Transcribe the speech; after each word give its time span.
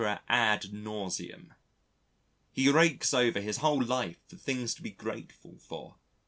ad 0.27 0.73
nauseam. 0.73 1.53
He 2.51 2.71
rakes 2.71 3.13
over 3.13 3.39
his 3.39 3.57
whole 3.57 3.83
life 3.83 4.17
for 4.27 4.35
things 4.35 4.73
to 4.73 4.81
be 4.81 4.89
grateful 4.89 5.59
for. 5.59 5.97